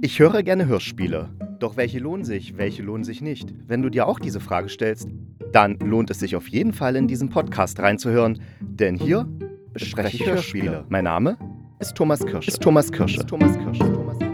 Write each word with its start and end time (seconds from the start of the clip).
Ich 0.00 0.20
höre 0.20 0.44
gerne 0.44 0.66
Hörspiele. 0.66 1.28
Doch 1.58 1.76
welche 1.76 1.98
lohnen 1.98 2.24
sich, 2.24 2.56
welche 2.56 2.84
lohnen 2.84 3.02
sich 3.02 3.20
nicht? 3.20 3.52
Wenn 3.66 3.82
du 3.82 3.88
dir 3.90 4.06
auch 4.06 4.20
diese 4.20 4.38
Frage 4.38 4.68
stellst, 4.68 5.08
dann 5.52 5.76
lohnt 5.80 6.08
es 6.10 6.20
sich 6.20 6.36
auf 6.36 6.46
jeden 6.46 6.72
Fall 6.72 6.94
in 6.94 7.08
diesen 7.08 7.30
Podcast 7.30 7.80
reinzuhören, 7.80 8.40
denn 8.60 8.94
hier 8.94 9.28
bespreche 9.72 10.16
ich 10.16 10.24
Hörspiele. 10.24 10.84
Mein 10.88 11.02
Name 11.02 11.36
ist 11.80 11.96
Thomas 11.96 12.24
Kirsche. 12.24 12.48
Ist 12.48 12.62
Thomas 12.62 12.92
Kirsche. 12.92 13.18
Ist 13.18 13.28
Thomas 13.28 13.58
Kirsche. 13.58 13.92
Thomas 13.92 14.18
Kirsche. 14.20 14.28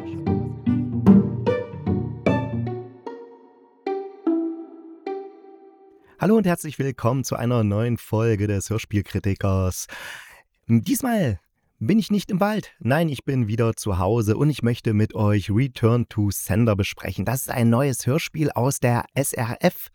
Hallo 6.20 6.36
und 6.36 6.46
herzlich 6.46 6.78
willkommen 6.78 7.24
zu 7.24 7.36
einer 7.36 7.64
neuen 7.64 7.96
Folge 7.96 8.48
des 8.48 8.68
Hörspielkritikers. 8.68 9.86
Diesmal 10.68 11.40
bin 11.86 11.98
ich 11.98 12.10
nicht 12.10 12.30
im 12.30 12.40
Wald. 12.40 12.72
Nein, 12.78 13.08
ich 13.08 13.24
bin 13.24 13.46
wieder 13.46 13.74
zu 13.74 13.98
Hause 13.98 14.36
und 14.36 14.48
ich 14.48 14.62
möchte 14.62 14.94
mit 14.94 15.14
euch 15.14 15.50
Return 15.50 16.08
to 16.08 16.30
Sender 16.30 16.76
besprechen. 16.76 17.24
Das 17.24 17.42
ist 17.42 17.50
ein 17.50 17.68
neues 17.68 18.06
Hörspiel 18.06 18.50
aus 18.50 18.80
der 18.80 19.04
SRF 19.14 19.88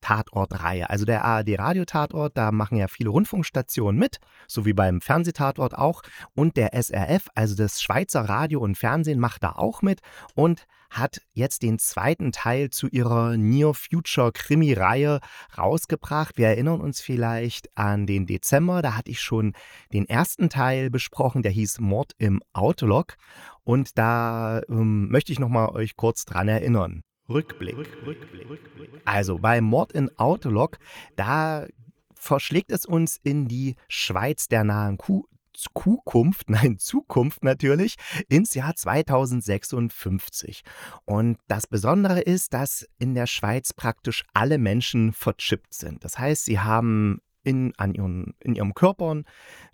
Tatortreihe. 0.00 0.88
Also 0.90 1.04
der 1.04 1.24
ARD 1.24 1.58
Radio-Tatort, 1.58 2.36
da 2.36 2.52
machen 2.52 2.78
ja 2.78 2.88
viele 2.88 3.10
Rundfunkstationen 3.10 3.98
mit, 3.98 4.18
so 4.46 4.64
wie 4.64 4.72
beim 4.72 5.00
Fernsehtatort 5.00 5.76
auch. 5.76 6.02
Und 6.34 6.56
der 6.56 6.74
SRF, 6.74 7.28
also 7.34 7.56
das 7.56 7.82
Schweizer 7.82 8.22
Radio 8.28 8.60
und 8.60 8.76
Fernsehen, 8.76 9.20
macht 9.20 9.42
da 9.42 9.52
auch 9.52 9.82
mit 9.82 10.00
und 10.34 10.66
hat 10.90 11.20
jetzt 11.32 11.62
den 11.62 11.78
zweiten 11.78 12.32
Teil 12.32 12.70
zu 12.70 12.88
ihrer 12.88 13.36
Near 13.36 13.74
Future 13.74 14.32
Krimi-Reihe 14.32 15.20
rausgebracht. 15.56 16.38
Wir 16.38 16.48
erinnern 16.48 16.80
uns 16.80 17.00
vielleicht 17.00 17.68
an 17.76 18.06
den 18.06 18.26
Dezember, 18.26 18.82
da 18.82 18.96
hatte 18.96 19.10
ich 19.10 19.20
schon 19.20 19.52
den 19.92 20.08
ersten 20.08 20.48
Teil 20.48 20.90
besprochen, 20.90 21.42
der 21.42 21.52
hieß 21.52 21.80
Mord 21.80 22.12
im 22.18 22.40
Autolog. 22.52 23.16
Und 23.64 23.98
da 23.98 24.62
ähm, 24.68 25.10
möchte 25.10 25.32
ich 25.32 25.38
nochmal 25.38 25.68
euch 25.68 25.96
kurz 25.96 26.24
dran 26.24 26.48
erinnern. 26.48 27.02
Rückblick. 27.28 27.76
Also 29.04 29.38
bei 29.38 29.60
Mord 29.60 29.92
in 29.92 30.16
Autolog, 30.18 30.78
da 31.16 31.66
verschlägt 32.14 32.70
es 32.72 32.84
uns 32.84 33.18
in 33.22 33.48
die 33.48 33.76
Schweiz 33.88 34.48
der 34.48 34.64
nahen 34.64 34.98
Kuh. 34.98 35.24
Zukunft, 35.58 36.48
nein, 36.50 36.78
Zukunft 36.78 37.42
natürlich, 37.42 37.96
ins 38.28 38.54
Jahr 38.54 38.76
2056. 38.76 40.62
Und 41.04 41.38
das 41.48 41.66
Besondere 41.66 42.20
ist, 42.20 42.54
dass 42.54 42.86
in 42.98 43.14
der 43.14 43.26
Schweiz 43.26 43.72
praktisch 43.72 44.24
alle 44.34 44.58
Menschen 44.58 45.12
verchippt 45.12 45.74
sind. 45.74 46.04
Das 46.04 46.16
heißt, 46.18 46.44
sie 46.44 46.60
haben 46.60 47.20
in, 47.48 47.72
an 47.78 47.94
ihren, 47.94 48.34
in 48.40 48.54
ihrem 48.54 48.74
Körper 48.74 48.98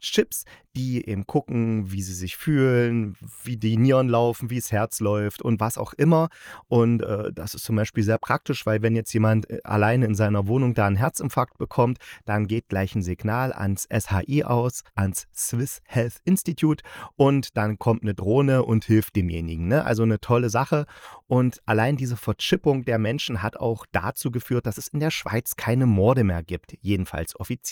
Chips, 0.01 0.45
die 0.77 1.09
eben 1.09 1.27
gucken, 1.27 1.91
wie 1.91 2.03
sie 2.03 2.15
sich 2.15 2.37
fühlen, 2.37 3.17
wie 3.43 3.57
die 3.57 3.77
Nieren 3.77 4.09
laufen, 4.09 4.51
wie 4.51 4.57
das 4.57 4.73
Herz 4.73 5.01
läuft 5.01 5.43
und 5.43 5.61
was 5.61 5.79
auch 5.79 5.93
immer. 5.93 6.29
Und 6.69 7.03
äh, 7.03 7.33
das 7.33 7.55
ist 7.55 7.65
zum 7.65 7.77
Beispiel 7.77 8.05
sehr 8.05 8.19
praktisch, 8.19 8.67
weil 8.67 8.83
wenn 8.83 8.95
jetzt 8.95 9.13
jemand 9.13 9.49
äh, 9.51 9.61
alleine 9.65 10.07
in 10.07 10.15
seiner 10.15 10.47
Wohnung 10.47 10.75
da 10.75 10.87
einen 10.87 10.97
Herzinfarkt 10.97 11.59
bekommt, 11.59 11.99
dann 12.25 12.47
geht 12.47 12.69
gleich 12.69 12.95
ein 12.95 13.03
Signal 13.03 13.53
ans 13.53 13.89
SHI 13.91 14.45
aus, 14.45 14.83
ans 14.95 15.27
Swiss 15.35 15.81
Health 15.87 16.21
Institute 16.25 16.85
und 17.17 17.57
dann 17.57 17.79
kommt 17.79 18.03
eine 18.03 18.15
Drohne 18.15 18.65
und 18.65 18.85
hilft 18.85 19.17
demjenigen. 19.17 19.69
Ne? 19.69 19.85
Also 19.85 20.03
eine 20.03 20.21
tolle 20.21 20.51
Sache. 20.51 20.87
Und 21.27 21.61
allein 21.67 21.97
diese 21.97 22.17
Verchippung 22.17 22.85
der 22.85 22.99
Menschen 22.99 23.43
hat 23.43 23.57
auch 23.57 23.87
dazu 23.93 24.31
geführt, 24.31 24.67
dass 24.67 24.79
es 24.79 24.89
in 24.89 25.01
der 25.01 25.11
Schweiz 25.11 25.57
keine 25.57 25.87
Morde 25.87 26.25
mehr 26.25 26.43
gibt, 26.43 26.77
jedenfalls 26.81 27.39
offiziell. 27.39 27.64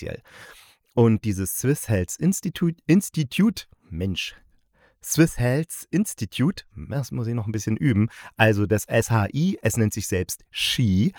Und 0.95 1.25
dieses 1.25 1.59
Swiss 1.59 1.89
Health 1.89 2.17
Institute, 2.17 2.83
Institute, 2.87 3.65
Mensch, 3.89 4.35
Swiss 5.03 5.39
Health 5.39 5.87
Institute, 5.91 6.65
das 6.77 7.11
muss 7.11 7.27
ich 7.27 7.35
noch 7.35 7.47
ein 7.47 7.53
bisschen 7.53 7.77
üben, 7.77 8.09
also 8.37 8.67
das 8.67 8.85
SHI, 8.85 9.59
es 9.63 9.77
nennt 9.77 9.93
sich 9.93 10.07
selbst 10.07 10.45
SHI. 10.51 11.13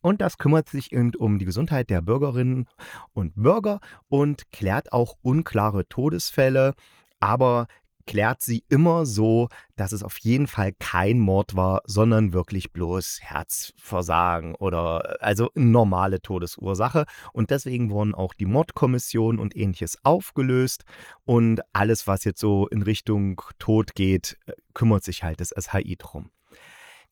Und 0.00 0.20
das 0.20 0.36
kümmert 0.36 0.68
sich 0.68 0.92
eben 0.92 1.14
um 1.14 1.38
die 1.38 1.46
Gesundheit 1.46 1.88
der 1.88 2.02
Bürgerinnen 2.02 2.68
und 3.14 3.32
Bürger 3.36 3.80
und 4.08 4.52
klärt 4.52 4.92
auch 4.92 5.16
unklare 5.22 5.88
Todesfälle, 5.88 6.74
aber 7.20 7.68
klärt 8.06 8.42
sie 8.42 8.64
immer 8.68 9.06
so, 9.06 9.48
dass 9.76 9.92
es 9.92 10.02
auf 10.02 10.18
jeden 10.18 10.46
Fall 10.46 10.72
kein 10.78 11.18
Mord 11.18 11.56
war, 11.56 11.82
sondern 11.86 12.32
wirklich 12.32 12.72
bloß 12.72 13.20
Herzversagen 13.22 14.54
oder 14.56 15.16
also 15.20 15.50
normale 15.54 16.20
Todesursache. 16.20 17.06
Und 17.32 17.50
deswegen 17.50 17.90
wurden 17.90 18.14
auch 18.14 18.34
die 18.34 18.46
Mordkommission 18.46 19.38
und 19.38 19.56
ähnliches 19.56 19.98
aufgelöst. 20.04 20.84
Und 21.24 21.60
alles, 21.72 22.06
was 22.06 22.24
jetzt 22.24 22.40
so 22.40 22.68
in 22.68 22.82
Richtung 22.82 23.40
Tod 23.58 23.94
geht, 23.94 24.38
äh, 24.46 24.52
kümmert 24.74 25.04
sich 25.04 25.22
halt 25.22 25.40
das 25.40 25.50
SHI 25.50 25.96
drum. 25.96 26.30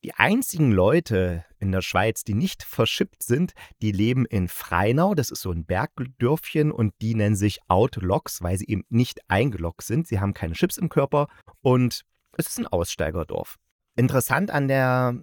Die 0.03 0.13
einzigen 0.15 0.71
Leute 0.71 1.45
in 1.59 1.71
der 1.71 1.81
Schweiz, 1.81 2.25
die 2.25 2.33
nicht 2.33 2.63
verschippt 2.63 3.23
sind, 3.23 3.53
die 3.81 3.93
leben 3.93 4.25
in 4.25 4.49
Freinau. 4.49 5.15
Das 5.15 5.31
ist 5.31 5.41
so 5.41 5.51
ein 5.51 5.65
Bergdörfchen 5.65 6.73
und 6.73 6.93
die 7.01 7.15
nennen 7.15 7.37
sich 7.37 7.59
Outlogs, 7.69 8.41
weil 8.41 8.57
sie 8.57 8.67
eben 8.67 8.83
nicht 8.89 9.21
eingeloggt 9.29 9.83
sind. 9.83 10.07
Sie 10.07 10.19
haben 10.19 10.33
keine 10.33 10.55
Chips 10.55 10.77
im 10.77 10.89
Körper 10.89 11.27
und 11.61 12.01
es 12.35 12.47
ist 12.47 12.59
ein 12.59 12.67
Aussteigerdorf. 12.67 13.55
Interessant 13.95 14.51
an 14.51 14.67
der 14.67 15.21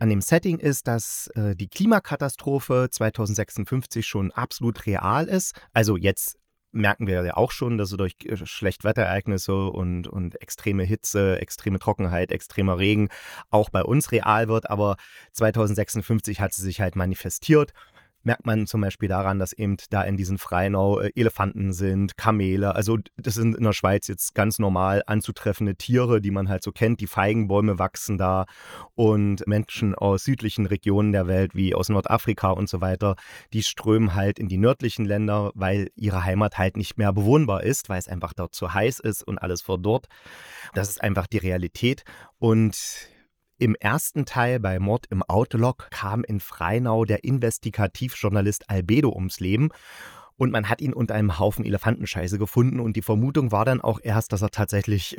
an 0.00 0.10
dem 0.10 0.20
Setting 0.20 0.58
ist, 0.58 0.86
dass 0.86 1.28
äh, 1.34 1.56
die 1.56 1.68
Klimakatastrophe 1.68 2.88
2056 2.90 4.06
schon 4.06 4.30
absolut 4.30 4.86
real 4.86 5.26
ist. 5.26 5.60
Also 5.72 5.96
jetzt 5.96 6.36
merken 6.72 7.06
wir 7.06 7.24
ja 7.24 7.36
auch 7.36 7.50
schon, 7.50 7.78
dass 7.78 7.90
durch 7.90 8.16
äh, 8.24 8.36
Schlechtwetterereignisse 8.36 9.54
und, 9.54 10.06
und 10.06 10.40
extreme 10.40 10.84
Hitze, 10.84 11.40
extreme 11.40 11.78
Trockenheit, 11.78 12.32
extremer 12.32 12.78
Regen 12.78 13.08
auch 13.50 13.70
bei 13.70 13.82
uns 13.82 14.12
real 14.12 14.48
wird. 14.48 14.70
Aber 14.70 14.96
2056 15.32 16.40
hat 16.40 16.52
sie 16.52 16.62
sich 16.62 16.80
halt 16.80 16.96
manifestiert 16.96 17.72
merkt 18.28 18.44
man 18.44 18.66
zum 18.66 18.82
Beispiel 18.82 19.08
daran, 19.08 19.38
dass 19.38 19.54
eben 19.54 19.78
da 19.88 20.02
in 20.02 20.18
diesen 20.18 20.36
Freinau 20.36 21.00
äh, 21.00 21.10
Elefanten 21.16 21.72
sind, 21.72 22.18
Kamele. 22.18 22.74
Also 22.74 22.98
das 23.16 23.34
sind 23.34 23.56
in 23.56 23.64
der 23.64 23.72
Schweiz 23.72 24.06
jetzt 24.06 24.34
ganz 24.34 24.58
normal 24.58 25.02
anzutreffende 25.06 25.76
Tiere, 25.76 26.20
die 26.20 26.30
man 26.30 26.50
halt 26.50 26.62
so 26.62 26.70
kennt. 26.70 27.00
Die 27.00 27.06
Feigenbäume 27.06 27.78
wachsen 27.78 28.18
da 28.18 28.44
und 28.94 29.46
Menschen 29.46 29.94
aus 29.94 30.24
südlichen 30.24 30.66
Regionen 30.66 31.12
der 31.12 31.26
Welt 31.26 31.54
wie 31.54 31.74
aus 31.74 31.88
Nordafrika 31.88 32.50
und 32.50 32.68
so 32.68 32.82
weiter, 32.82 33.16
die 33.54 33.62
strömen 33.62 34.14
halt 34.14 34.38
in 34.38 34.48
die 34.48 34.58
nördlichen 34.58 35.06
Länder, 35.06 35.50
weil 35.54 35.90
ihre 35.96 36.22
Heimat 36.22 36.58
halt 36.58 36.76
nicht 36.76 36.98
mehr 36.98 37.14
bewohnbar 37.14 37.62
ist, 37.62 37.88
weil 37.88 37.98
es 37.98 38.08
einfach 38.08 38.34
dort 38.34 38.54
zu 38.54 38.74
heiß 38.74 39.00
ist 39.00 39.22
und 39.22 39.38
alles 39.38 39.62
verdorrt. 39.62 40.06
Das 40.74 40.90
ist 40.90 41.02
einfach 41.02 41.26
die 41.26 41.38
Realität 41.38 42.04
und 42.38 42.76
im 43.58 43.74
ersten 43.74 44.24
Teil 44.24 44.60
bei 44.60 44.78
Mord 44.78 45.06
im 45.10 45.22
Autolog 45.22 45.88
kam 45.90 46.24
in 46.24 46.40
Freinau 46.40 47.04
der 47.04 47.24
Investigativjournalist 47.24 48.70
Albedo 48.70 49.10
ums 49.10 49.40
Leben 49.40 49.70
und 50.38 50.52
man 50.52 50.68
hat 50.68 50.80
ihn 50.80 50.92
unter 50.92 51.16
einem 51.16 51.40
Haufen 51.40 51.64
Elefantenscheiße 51.64 52.38
gefunden. 52.38 52.78
Und 52.78 52.94
die 52.94 53.02
Vermutung 53.02 53.50
war 53.50 53.64
dann 53.64 53.80
auch 53.80 53.98
erst, 54.00 54.32
dass 54.32 54.40
er 54.40 54.50
tatsächlich, 54.50 55.16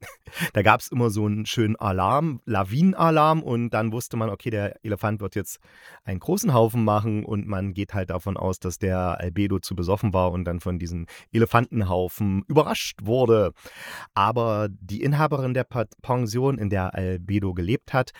da 0.54 0.62
gab 0.62 0.80
es 0.80 0.88
immer 0.88 1.10
so 1.10 1.26
einen 1.26 1.44
schönen 1.44 1.76
Alarm, 1.76 2.40
Lawinenalarm. 2.46 3.42
Und 3.42 3.70
dann 3.70 3.92
wusste 3.92 4.16
man, 4.16 4.30
okay, 4.30 4.48
der 4.48 4.82
Elefant 4.82 5.20
wird 5.20 5.34
jetzt 5.34 5.58
einen 6.02 6.18
großen 6.18 6.54
Haufen 6.54 6.82
machen. 6.82 7.26
Und 7.26 7.46
man 7.46 7.74
geht 7.74 7.92
halt 7.92 8.08
davon 8.08 8.38
aus, 8.38 8.58
dass 8.58 8.78
der 8.78 9.20
Albedo 9.20 9.58
zu 9.58 9.76
besoffen 9.76 10.14
war 10.14 10.32
und 10.32 10.46
dann 10.46 10.60
von 10.60 10.78
diesem 10.78 11.04
Elefantenhaufen 11.30 12.42
überrascht 12.48 13.00
wurde. 13.02 13.52
Aber 14.14 14.68
die 14.70 15.02
Inhaberin 15.02 15.52
der 15.52 15.66
Pension, 16.00 16.56
in 16.56 16.70
der 16.70 16.94
Albedo 16.94 17.52
gelebt 17.52 17.92
hat, 17.92 18.12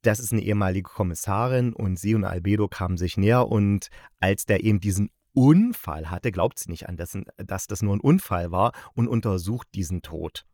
das 0.00 0.20
ist 0.20 0.32
eine 0.32 0.40
ehemalige 0.40 0.88
Kommissarin. 0.88 1.74
Und 1.74 1.98
sie 1.98 2.14
und 2.14 2.24
Albedo 2.24 2.66
kamen 2.66 2.96
sich 2.96 3.18
näher. 3.18 3.46
Und 3.46 3.88
als 4.20 4.46
der 4.46 4.64
eben 4.64 4.80
diesen 4.80 5.10
Unfall 5.34 6.10
hatte, 6.10 6.32
glaubt 6.32 6.58
sie 6.58 6.70
nicht 6.70 6.88
an, 6.88 6.96
dass, 6.96 7.16
dass 7.36 7.66
das 7.66 7.82
nur 7.82 7.96
ein 7.96 8.00
Unfall 8.00 8.50
war 8.50 8.72
und 8.94 9.08
untersucht 9.08 9.68
diesen 9.74 10.02
Tod. 10.02 10.44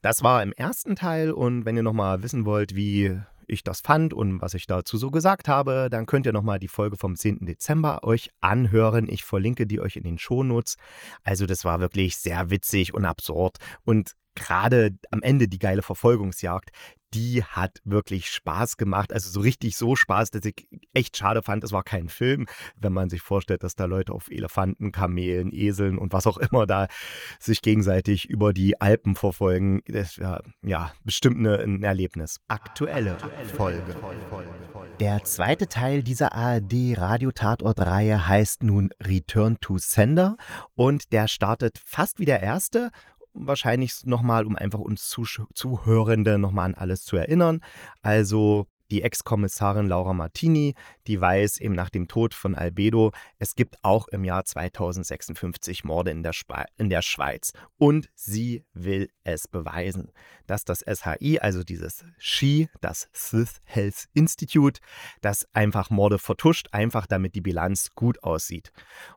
Das 0.00 0.22
war 0.22 0.42
im 0.42 0.52
ersten 0.52 0.96
Teil 0.96 1.30
und 1.30 1.64
wenn 1.64 1.76
ihr 1.76 1.82
nochmal 1.82 2.22
wissen 2.22 2.44
wollt, 2.44 2.74
wie 2.74 3.20
ich 3.48 3.64
das 3.64 3.80
fand 3.80 4.12
und 4.12 4.40
was 4.40 4.54
ich 4.54 4.66
dazu 4.66 4.98
so 4.98 5.10
gesagt 5.10 5.48
habe, 5.48 5.88
dann 5.90 6.06
könnt 6.06 6.26
ihr 6.26 6.32
nochmal 6.32 6.58
die 6.58 6.68
Folge 6.68 6.96
vom 6.96 7.16
10. 7.16 7.46
Dezember 7.46 8.04
euch 8.04 8.30
anhören. 8.40 9.08
Ich 9.08 9.24
verlinke 9.24 9.66
die 9.66 9.80
euch 9.80 9.96
in 9.96 10.04
den 10.04 10.18
Shownotes. 10.18 10.76
Also 11.24 11.46
das 11.46 11.64
war 11.64 11.80
wirklich 11.80 12.16
sehr 12.16 12.50
witzig 12.50 12.94
und 12.94 13.04
absurd 13.04 13.56
und 13.84 14.12
gerade 14.38 14.96
am 15.10 15.22
Ende 15.22 15.48
die 15.48 15.58
geile 15.58 15.82
Verfolgungsjagd, 15.82 16.70
die 17.14 17.42
hat 17.42 17.80
wirklich 17.84 18.30
Spaß 18.30 18.76
gemacht. 18.76 19.12
Also 19.12 19.30
so 19.30 19.40
richtig 19.40 19.76
so 19.76 19.96
Spaß, 19.96 20.30
dass 20.30 20.44
ich 20.44 20.66
echt 20.92 21.16
schade 21.16 21.42
fand, 21.42 21.64
es 21.64 21.72
war 21.72 21.82
kein 21.82 22.08
Film, 22.08 22.46
wenn 22.76 22.92
man 22.92 23.08
sich 23.08 23.22
vorstellt, 23.22 23.62
dass 23.62 23.76
da 23.76 23.86
Leute 23.86 24.12
auf 24.12 24.30
Elefanten, 24.30 24.92
Kamelen, 24.92 25.52
Eseln 25.52 25.98
und 25.98 26.12
was 26.12 26.26
auch 26.26 26.36
immer 26.38 26.66
da 26.66 26.86
sich 27.38 27.62
gegenseitig 27.62 28.28
über 28.28 28.52
die 28.52 28.80
Alpen 28.80 29.14
verfolgen. 29.14 29.82
Das 29.86 30.18
wäre 30.18 30.42
ja 30.62 30.92
bestimmt 31.04 31.38
eine, 31.38 31.58
ein 31.60 31.82
Erlebnis. 31.82 32.40
Aktuelle 32.48 33.16
Folge. 33.56 33.82
Der 35.00 35.24
zweite 35.24 35.68
Teil 35.68 36.02
dieser 36.02 36.32
ARD-Radio-Tatort-Reihe 36.32 38.26
heißt 38.26 38.62
nun 38.64 38.90
Return 39.02 39.58
to 39.60 39.78
Sender 39.78 40.36
und 40.74 41.12
der 41.12 41.28
startet 41.28 41.78
fast 41.84 42.18
wie 42.18 42.24
der 42.24 42.42
erste 42.42 42.90
wahrscheinlich 43.40 44.04
nochmal, 44.04 44.46
um 44.46 44.56
einfach 44.56 44.78
uns 44.78 45.08
Zuhörende 45.08 46.38
nochmal 46.38 46.66
an 46.66 46.74
alles 46.74 47.04
zu 47.04 47.16
erinnern. 47.16 47.60
Also 48.02 48.66
die 48.90 49.02
Ex-Kommissarin 49.02 49.86
Laura 49.86 50.12
Martini, 50.12 50.74
die 51.06 51.20
weiß 51.20 51.58
eben 51.58 51.74
nach 51.74 51.90
dem 51.90 52.08
Tod 52.08 52.34
von 52.34 52.54
Albedo, 52.54 53.12
es 53.38 53.54
gibt 53.54 53.76
auch 53.82 54.08
im 54.08 54.24
Jahr 54.24 54.44
2056 54.44 55.84
Morde 55.84 56.10
in 56.10 56.22
der, 56.22 56.32
in 56.76 56.88
der 56.88 57.02
Schweiz. 57.02 57.52
Und 57.76 58.08
sie 58.14 58.64
will 58.72 59.10
es 59.24 59.48
beweisen, 59.48 60.10
dass 60.46 60.64
das 60.64 60.80
SHI, 60.80 61.38
also 61.40 61.62
dieses 61.62 62.04
SHI, 62.18 62.68
das 62.80 63.08
Sith 63.12 63.60
Health 63.64 64.06
Institute, 64.14 64.80
das 65.20 65.46
einfach 65.52 65.90
Morde 65.90 66.18
vertuscht, 66.18 66.68
einfach 66.72 67.06
damit 67.06 67.34
die 67.34 67.40
Bilanz 67.40 67.90
gut 67.94 68.22
aussieht. 68.22 68.72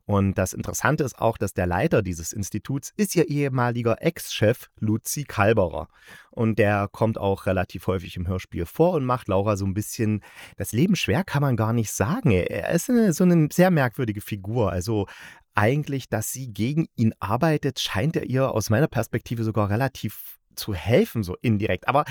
Und 0.05 0.37
das 0.37 0.53
Interessante 0.53 1.03
ist 1.03 1.17
auch, 1.19 1.37
dass 1.37 1.53
der 1.53 1.67
Leiter 1.67 2.01
dieses 2.01 2.33
Instituts 2.33 2.91
ist 2.97 3.15
ihr 3.15 3.29
ehemaliger 3.29 4.01
Ex-Chef 4.01 4.69
Luzi 4.79 5.23
Kalberer. 5.23 5.87
Und 6.31 6.59
der 6.59 6.87
kommt 6.91 7.17
auch 7.17 7.45
relativ 7.45 7.87
häufig 7.87 8.15
im 8.15 8.27
Hörspiel 8.27 8.65
vor 8.65 8.93
und 8.93 9.05
macht 9.05 9.27
Laura 9.27 9.57
so 9.61 9.65
ein 9.65 9.73
bisschen 9.73 10.21
das 10.57 10.73
Leben 10.73 10.95
schwer, 10.95 11.23
kann 11.23 11.41
man 11.41 11.55
gar 11.55 11.71
nicht 11.71 11.91
sagen. 11.91 12.31
Er 12.31 12.69
ist 12.69 12.89
eine, 12.89 13.13
so 13.13 13.23
eine 13.23 13.47
sehr 13.51 13.71
merkwürdige 13.71 14.21
Figur. 14.21 14.71
Also 14.71 15.07
eigentlich, 15.53 16.09
dass 16.09 16.31
sie 16.31 16.51
gegen 16.51 16.87
ihn 16.95 17.13
arbeitet, 17.19 17.79
scheint 17.79 18.15
er 18.15 18.23
ihr 18.23 18.51
aus 18.51 18.69
meiner 18.69 18.87
Perspektive 18.87 19.43
sogar 19.43 19.69
relativ 19.69 20.39
zu 20.55 20.73
helfen, 20.73 21.23
so 21.23 21.35
indirekt. 21.41 21.87
Aber 21.87 22.05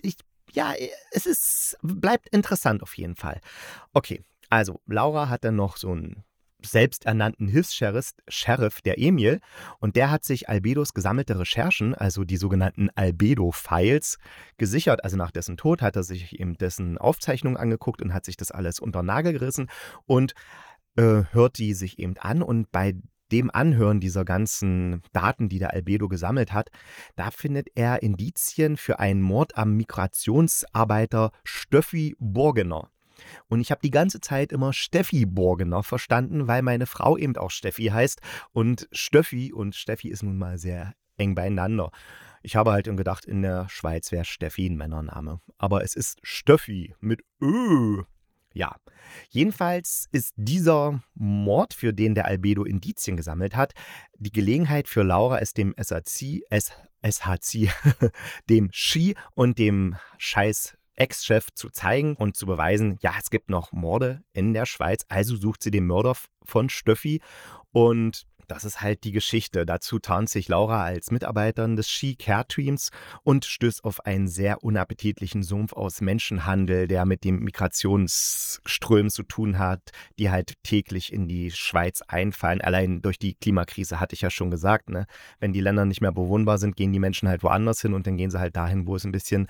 ich, 0.00 0.16
ja, 0.52 0.72
es 1.10 1.26
ist, 1.26 1.76
bleibt 1.82 2.28
interessant 2.30 2.82
auf 2.82 2.96
jeden 2.96 3.16
Fall. 3.16 3.40
Okay, 3.92 4.24
also 4.50 4.80
Laura 4.86 5.28
hat 5.28 5.44
dann 5.44 5.56
noch 5.56 5.76
so 5.76 5.92
einen 5.92 6.24
selbsternannten 6.66 7.48
Hilfs-Sheriff, 7.48 8.12
Sheriff, 8.28 8.80
der 8.82 8.98
Emil, 8.98 9.40
und 9.78 9.96
der 9.96 10.10
hat 10.10 10.24
sich 10.24 10.48
Albedos 10.48 10.94
gesammelte 10.94 11.38
Recherchen, 11.38 11.94
also 11.94 12.24
die 12.24 12.36
sogenannten 12.36 12.90
Albedo-Files, 12.94 14.18
gesichert. 14.56 15.04
Also 15.04 15.16
nach 15.16 15.30
dessen 15.30 15.56
Tod 15.56 15.82
hat 15.82 15.96
er 15.96 16.02
sich 16.02 16.38
eben 16.38 16.54
dessen 16.54 16.98
Aufzeichnungen 16.98 17.56
angeguckt 17.56 18.02
und 18.02 18.14
hat 18.14 18.24
sich 18.24 18.36
das 18.36 18.50
alles 18.50 18.80
unter 18.80 19.02
den 19.02 19.06
Nagel 19.06 19.32
gerissen 19.32 19.68
und 20.06 20.34
äh, 20.96 21.22
hört 21.30 21.58
die 21.58 21.74
sich 21.74 21.98
eben 21.98 22.16
an. 22.18 22.42
Und 22.42 22.70
bei 22.70 22.94
dem 23.32 23.50
Anhören 23.50 24.00
dieser 24.00 24.24
ganzen 24.24 25.02
Daten, 25.12 25.48
die 25.48 25.58
der 25.58 25.72
Albedo 25.72 26.08
gesammelt 26.08 26.52
hat, 26.52 26.70
da 27.16 27.30
findet 27.30 27.68
er 27.74 28.02
Indizien 28.02 28.76
für 28.76 28.98
einen 29.00 29.22
Mord 29.22 29.56
am 29.56 29.76
Migrationsarbeiter 29.76 31.32
Stöffi 31.42 32.14
Borgener. 32.18 32.90
Und 33.48 33.60
ich 33.60 33.70
habe 33.70 33.80
die 33.82 33.90
ganze 33.90 34.20
Zeit 34.20 34.52
immer 34.52 34.72
Steffi 34.72 35.26
Borgener 35.26 35.82
verstanden, 35.82 36.46
weil 36.46 36.62
meine 36.62 36.86
Frau 36.86 37.16
eben 37.16 37.36
auch 37.36 37.50
Steffi 37.50 37.86
heißt. 37.86 38.20
Und 38.52 38.88
Stöffi 38.92 39.52
und 39.52 39.74
Steffi 39.74 40.08
ist 40.08 40.22
nun 40.22 40.38
mal 40.38 40.58
sehr 40.58 40.94
eng 41.16 41.34
beieinander. 41.34 41.90
Ich 42.42 42.56
habe 42.56 42.72
halt 42.72 42.84
gedacht, 42.84 43.24
in 43.24 43.42
der 43.42 43.68
Schweiz 43.68 44.12
wäre 44.12 44.24
Steffi 44.24 44.66
ein 44.66 44.76
Männername. 44.76 45.40
Aber 45.56 45.82
es 45.82 45.96
ist 45.96 46.18
Stöffi 46.22 46.94
mit 47.00 47.22
Ö. 47.40 48.02
Ja, 48.52 48.76
jedenfalls 49.30 50.06
ist 50.12 50.32
dieser 50.36 51.02
Mord, 51.14 51.74
für 51.74 51.92
den 51.92 52.14
der 52.14 52.26
Albedo 52.26 52.62
Indizien 52.62 53.16
gesammelt 53.16 53.56
hat, 53.56 53.72
die 54.16 54.30
Gelegenheit 54.30 54.88
für 54.88 55.02
Laura, 55.02 55.38
es 55.38 55.54
dem 55.54 55.74
SHC, 55.76 56.42
SHC 57.02 57.70
dem 58.48 58.70
Ski 58.72 59.16
und 59.34 59.58
dem 59.58 59.96
Scheiß 60.18 60.76
Ex-Chef 60.96 61.48
zu 61.54 61.70
zeigen 61.70 62.14
und 62.14 62.36
zu 62.36 62.46
beweisen, 62.46 62.98
ja, 63.00 63.14
es 63.18 63.30
gibt 63.30 63.50
noch 63.50 63.72
Morde 63.72 64.22
in 64.32 64.54
der 64.54 64.66
Schweiz. 64.66 65.04
Also 65.08 65.36
sucht 65.36 65.62
sie 65.62 65.70
den 65.70 65.86
Mörder 65.86 66.14
von 66.44 66.68
Stöffi 66.68 67.20
und 67.72 68.26
das 68.48 68.64
ist 68.64 68.80
halt 68.80 69.04
die 69.04 69.12
Geschichte. 69.12 69.66
Dazu 69.66 69.98
tarnt 69.98 70.28
sich 70.28 70.48
Laura 70.48 70.84
als 70.84 71.10
Mitarbeiterin 71.10 71.76
des 71.76 71.88
Ski-Care-Teams 71.88 72.90
und 73.22 73.44
stößt 73.44 73.84
auf 73.84 74.04
einen 74.04 74.28
sehr 74.28 74.62
unappetitlichen 74.62 75.42
Sumpf 75.42 75.72
aus 75.72 76.00
Menschenhandel, 76.00 76.86
der 76.88 77.04
mit 77.04 77.24
dem 77.24 77.40
Migrationsströmen 77.40 79.10
zu 79.10 79.22
tun 79.22 79.58
hat, 79.58 79.90
die 80.18 80.30
halt 80.30 80.54
täglich 80.62 81.12
in 81.12 81.28
die 81.28 81.50
Schweiz 81.50 82.02
einfallen. 82.06 82.60
Allein 82.60 83.02
durch 83.02 83.18
die 83.18 83.34
Klimakrise 83.34 84.00
hatte 84.00 84.14
ich 84.14 84.20
ja 84.20 84.30
schon 84.30 84.50
gesagt, 84.50 84.88
ne? 84.90 85.06
wenn 85.38 85.52
die 85.52 85.60
Länder 85.60 85.84
nicht 85.84 86.00
mehr 86.00 86.12
bewohnbar 86.12 86.58
sind, 86.58 86.76
gehen 86.76 86.92
die 86.92 87.00
Menschen 87.00 87.28
halt 87.28 87.42
woanders 87.42 87.80
hin 87.80 87.94
und 87.94 88.06
dann 88.06 88.16
gehen 88.16 88.30
sie 88.30 88.40
halt 88.40 88.56
dahin, 88.56 88.86
wo 88.86 88.96
es 88.96 89.04
ein 89.04 89.12
bisschen 89.12 89.48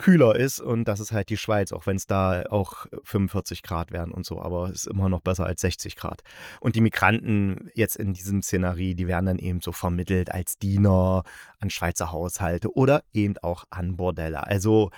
kühler 0.00 0.34
ist 0.34 0.60
und 0.60 0.84
das 0.84 0.98
ist 0.98 1.12
halt 1.12 1.28
die 1.28 1.36
Schweiz, 1.36 1.72
auch 1.72 1.86
wenn 1.86 1.96
es 1.96 2.06
da 2.06 2.44
auch 2.48 2.86
45 3.04 3.62
Grad 3.62 3.92
wären 3.92 4.12
und 4.12 4.24
so, 4.24 4.40
aber 4.40 4.70
es 4.70 4.86
ist 4.86 4.86
immer 4.86 5.10
noch 5.10 5.20
besser 5.20 5.44
als 5.44 5.60
60 5.60 5.94
Grad. 5.94 6.22
Und 6.60 6.74
die 6.74 6.80
Migranten 6.80 7.70
jetzt 7.74 7.96
in 7.96 8.14
diesem 8.14 8.40
Szenario, 8.42 8.94
die 8.94 9.06
werden 9.06 9.26
dann 9.26 9.38
eben 9.38 9.60
so 9.60 9.72
vermittelt 9.72 10.32
als 10.32 10.58
Diener 10.58 11.22
an 11.58 11.68
Schweizer 11.68 12.12
Haushalte 12.12 12.74
oder 12.74 13.02
eben 13.12 13.36
auch 13.42 13.64
an 13.68 13.98
Bordelle. 13.98 14.46
Also 14.46 14.90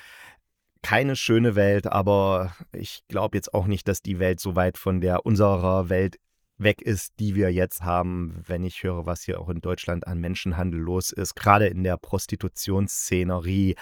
keine 0.82 1.16
schöne 1.16 1.56
Welt, 1.56 1.88
aber 1.88 2.54
ich 2.72 3.02
glaube 3.08 3.36
jetzt 3.36 3.54
auch 3.54 3.66
nicht, 3.66 3.88
dass 3.88 4.02
die 4.02 4.20
Welt 4.20 4.38
so 4.38 4.54
weit 4.54 4.78
von 4.78 5.00
der 5.00 5.26
unserer 5.26 5.88
Welt 5.88 6.18
weg 6.58 6.82
ist, 6.82 7.14
die 7.18 7.34
wir 7.34 7.52
jetzt 7.52 7.82
haben, 7.82 8.42
wenn 8.46 8.64
ich 8.64 8.82
höre, 8.82 9.06
was 9.06 9.22
hier 9.22 9.40
auch 9.40 9.48
in 9.48 9.60
Deutschland 9.60 10.06
an 10.06 10.20
Menschenhandel 10.20 10.80
los 10.80 11.10
ist, 11.10 11.34
gerade 11.34 11.66
in 11.66 11.82
der 11.82 11.96
Prostitutionsszenerie 11.96 13.74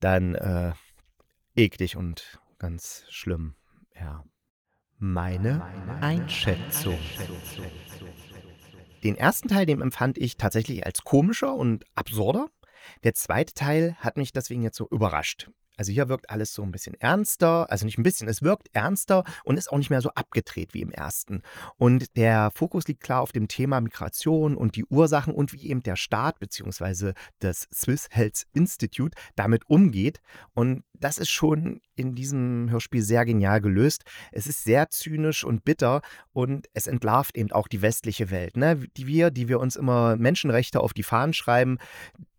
dann 0.00 0.34
äh, 0.34 0.72
eklig 1.54 1.96
und 1.96 2.38
ganz 2.58 3.04
schlimm. 3.08 3.54
Ja. 3.94 4.24
Meine 4.98 5.64
Einschätzung. 6.00 6.98
Den 9.04 9.16
ersten 9.16 9.48
Teil, 9.48 9.64
den 9.64 9.80
empfand 9.80 10.18
ich 10.18 10.36
tatsächlich 10.36 10.84
als 10.84 11.04
komischer 11.04 11.54
und 11.54 11.84
absurder. 11.94 12.48
Der 13.04 13.14
zweite 13.14 13.54
Teil 13.54 13.94
hat 14.00 14.16
mich 14.16 14.32
deswegen 14.32 14.62
jetzt 14.62 14.76
so 14.76 14.88
überrascht. 14.90 15.50
Also 15.78 15.92
hier 15.92 16.08
wirkt 16.08 16.28
alles 16.28 16.52
so 16.52 16.62
ein 16.62 16.72
bisschen 16.72 16.94
ernster, 16.94 17.70
also 17.70 17.86
nicht 17.86 17.98
ein 17.98 18.02
bisschen, 18.02 18.28
es 18.28 18.42
wirkt 18.42 18.68
ernster 18.72 19.24
und 19.44 19.56
ist 19.56 19.72
auch 19.72 19.78
nicht 19.78 19.90
mehr 19.90 20.02
so 20.02 20.10
abgedreht 20.10 20.74
wie 20.74 20.82
im 20.82 20.90
ersten. 20.90 21.42
Und 21.76 22.16
der 22.16 22.50
Fokus 22.54 22.86
liegt 22.88 23.02
klar 23.02 23.22
auf 23.22 23.32
dem 23.32 23.48
Thema 23.48 23.80
Migration 23.80 24.56
und 24.56 24.76
die 24.76 24.84
Ursachen 24.84 25.32
und 25.32 25.52
wie 25.52 25.68
eben 25.68 25.82
der 25.82 25.96
Staat 25.96 26.40
bzw. 26.40 27.12
das 27.38 27.68
Swiss 27.72 28.08
Health 28.10 28.46
Institute 28.52 29.16
damit 29.36 29.70
umgeht. 29.70 30.20
Und 30.52 30.82
das 31.00 31.18
ist 31.18 31.30
schon 31.30 31.80
in 31.94 32.14
diesem 32.14 32.70
Hörspiel 32.70 33.02
sehr 33.02 33.24
genial 33.24 33.60
gelöst. 33.60 34.04
Es 34.32 34.46
ist 34.46 34.64
sehr 34.64 34.90
zynisch 34.90 35.44
und 35.44 35.64
bitter 35.64 36.02
und 36.32 36.68
es 36.74 36.86
entlarvt 36.86 37.36
eben 37.36 37.52
auch 37.52 37.68
die 37.68 37.82
westliche 37.82 38.30
Welt. 38.30 38.56
Ne? 38.56 38.76
Die 38.96 39.06
wir, 39.06 39.30
die 39.30 39.48
wir 39.48 39.60
uns 39.60 39.76
immer 39.76 40.16
Menschenrechte 40.16 40.80
auf 40.80 40.92
die 40.92 41.02
Fahnen 41.02 41.32
schreiben, 41.32 41.78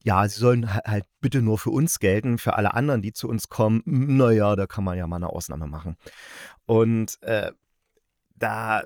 ja, 0.04 0.28
sie 0.28 0.40
sollen 0.40 0.74
halt 0.74 1.06
bitte 1.20 1.42
nur 1.42 1.58
für 1.58 1.72
uns 1.72 2.00
gelten, 2.00 2.38
für 2.38 2.56
alle 2.56 2.74
anderen, 2.74 3.02
die 3.02 3.12
zu 3.12 3.28
uns 3.28 3.50
kommen, 3.50 3.82
naja, 3.86 4.56
da 4.56 4.66
kann 4.66 4.84
man 4.84 4.98
ja 4.98 5.08
mal 5.08 5.18
eine 5.18 5.30
Ausnahme 5.30 5.68
machen. 5.68 5.98
Und 6.66 7.22
äh, 7.22 7.52
da 8.36 8.84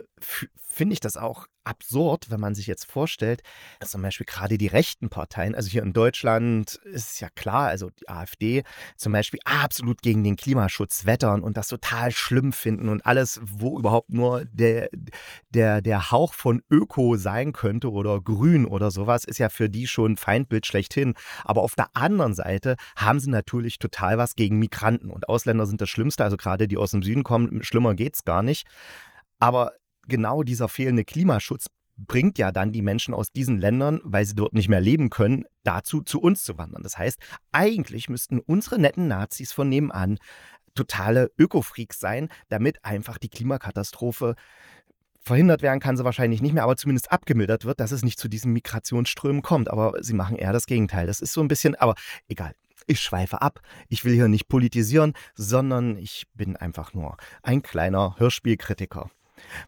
finde 0.58 0.94
ich 0.94 1.00
das 1.00 1.18
auch 1.18 1.46
absurd, 1.64 2.30
wenn 2.30 2.40
man 2.40 2.56
sich 2.56 2.68
jetzt 2.68 2.90
vorstellt, 2.90 3.42
dass 3.80 3.92
zum 3.92 4.02
Beispiel 4.02 4.26
gerade 4.26 4.58
die 4.58 4.68
rechten 4.68 5.10
Parteien, 5.10 5.56
also 5.56 5.70
hier 5.70 5.84
in 5.84 5.94
Deutschland 5.94 6.76
ist 6.84 7.14
es 7.14 7.20
ja 7.20 7.30
klar, 7.30 7.68
also 7.68 7.90
die 7.90 8.10
AfD 8.10 8.64
zum 8.98 9.14
Beispiel 9.14 9.40
absolut 9.46 10.02
gegen 10.02 10.24
den 10.24 10.36
Klimaschutz 10.36 11.06
wettern 11.06 11.42
und 11.42 11.58
das 11.58 11.68
total 11.68 12.12
schlimm 12.12 12.54
finden 12.54 12.90
und 12.90 13.06
alles, 13.06 13.40
wo 13.44 13.78
überhaupt 13.80 14.10
nur 14.10 14.46
der, 14.46 14.90
der, 15.50 15.82
der 15.82 16.12
Hauch 16.12 16.34
von 16.34 16.62
Öko 16.70 17.16
sein 17.18 17.54
könnte 17.54 17.92
oder 17.92 18.22
Grün 18.22 18.66
oder 18.66 18.92
sowas, 18.92 19.26
ist 19.26 19.38
ja 19.38 19.50
für 19.50 19.70
die 19.70 19.88
schon 19.88 20.18
Feindbild 20.18 20.66
schlechthin. 20.66 21.14
Aber 21.44 21.62
auf 21.62 21.76
der 21.76 21.96
anderen 21.96 22.34
Seite 22.34 22.76
haben 22.96 23.20
sie 23.20 23.30
natürlich 23.30 23.80
total 23.80 24.18
was 24.18 24.36
gegen 24.36 24.60
Migranten 24.60 25.10
und 25.10 25.30
Ausländer 25.30 25.66
sind 25.66 25.82
das 25.82 25.90
Schlimmste, 25.90 26.24
also 26.24 26.38
gerade 26.38 26.68
die 26.68 26.78
aus 26.78 26.92
dem 26.92 27.04
Süden 27.04 27.24
kommen, 27.24 27.64
schlimmer 27.64 27.96
geht 27.96 28.16
es 28.16 28.24
gar 28.24 28.44
nicht. 28.44 28.68
Aber 29.40 29.74
genau 30.08 30.44
dieser 30.44 30.70
fehlende 30.70 31.06
Klimaschutz 31.06 31.68
bringt 31.96 32.38
ja 32.38 32.52
dann 32.52 32.72
die 32.72 32.82
Menschen 32.82 33.14
aus 33.14 33.32
diesen 33.32 33.60
Ländern, 33.60 34.02
weil 34.04 34.26
sie 34.26 34.36
dort 34.36 34.54
nicht 34.54 34.70
mehr 34.70 34.82
leben 34.82 35.10
können, 35.10 35.46
dazu, 35.64 36.02
zu 36.02 36.20
uns 36.20 36.44
zu 36.44 36.58
wandern. 36.58 36.84
Das 36.84 36.98
heißt, 36.98 37.20
eigentlich 37.52 38.10
müssten 38.10 38.40
unsere 38.40 38.80
netten 38.80 39.08
Nazis 39.08 39.52
von 39.52 39.70
nebenan 39.70 40.18
totale 40.76 41.32
Ökofreaks 41.38 42.00
sein, 42.00 42.30
damit 42.50 42.84
einfach 42.84 43.20
die 43.20 43.30
Klimakatastrophe 43.30 44.36
verhindert 45.24 45.62
werden 45.62 45.80
kann 45.80 45.96
sie 45.96 46.04
wahrscheinlich 46.04 46.42
nicht 46.42 46.54
mehr, 46.54 46.64
aber 46.64 46.76
zumindest 46.76 47.12
abgemildert 47.12 47.64
wird, 47.64 47.80
dass 47.80 47.92
es 47.92 48.04
nicht 48.04 48.20
zu 48.20 48.28
diesen 48.28 48.52
Migrationsströmen 48.52 49.42
kommt. 49.42 49.70
Aber 49.70 49.94
sie 50.04 50.14
machen 50.14 50.36
eher 50.36 50.52
das 50.52 50.66
Gegenteil. 50.66 51.08
Das 51.08 51.22
ist 51.22 51.34
so 51.34 51.42
ein 51.42 51.48
bisschen, 51.48 51.76
aber 51.76 51.96
egal. 52.28 52.54
Ich 52.86 53.00
schweife 53.00 53.42
ab. 53.42 53.62
Ich 53.88 54.04
will 54.04 54.14
hier 54.14 54.28
nicht 54.28 54.50
politisieren, 54.50 55.14
sondern 55.36 55.96
ich 55.96 56.26
bin 56.34 56.58
einfach 56.58 56.94
nur 56.94 57.16
ein 57.42 57.62
kleiner 57.62 58.16
Hörspielkritiker. 58.18 59.10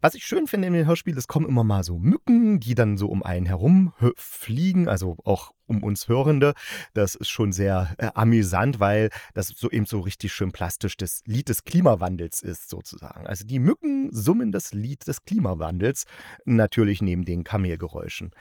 Was 0.02 0.16
ich 0.16 0.26
schön 0.26 0.48
finde 0.48 0.68
in 0.68 0.74
den 0.74 0.86
Hörspielen, 0.86 1.18
es 1.18 1.28
kommen 1.28 1.48
immer 1.48 1.64
mal 1.64 1.84
so 1.84 1.98
Mücken, 1.98 2.60
die 2.60 2.76
dann 2.76 2.98
so 2.98 3.08
um 3.08 3.24
einen 3.24 3.46
herum 3.46 3.94
fliegen, 4.16 4.88
also 4.88 5.18
auch 5.24 5.52
um 5.68 5.84
uns 5.84 6.08
Hörende. 6.08 6.54
Das 6.94 7.16
ist 7.16 7.30
schon 7.30 7.52
sehr 7.52 7.96
äh, 7.98 8.10
amüsant, 8.14 8.80
weil 8.80 9.10
das 9.34 9.48
so 9.48 9.70
eben 9.70 9.86
so 9.86 10.00
richtig 10.00 10.34
schön 10.34 10.52
plastisch 10.52 10.98
das 10.98 11.22
Lied 11.26 11.50
des 11.50 11.64
Klimawandels 11.64 12.42
ist, 12.42 12.70
sozusagen. 12.70 13.26
Also 13.28 13.46
die 13.46 13.60
Mücken 13.60 14.12
summen 14.12 14.52
das 14.52 14.74
Lied 14.74 15.08
des 15.08 15.24
Klimawandels, 15.24 16.06
natürlich 16.46 17.02
neben 17.02 17.26
den 17.26 17.44
Kamelgeräuschen. 17.44 18.32